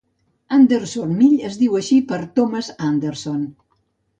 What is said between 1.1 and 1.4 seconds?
Mill